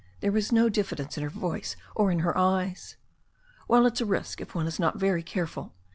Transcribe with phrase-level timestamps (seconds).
[0.21, 2.97] There was no diffidence in her voice or in her eyes.
[3.67, 5.75] "Well, it's a risk if one is not very careful."